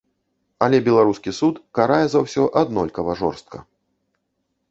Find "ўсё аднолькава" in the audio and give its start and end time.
2.23-3.11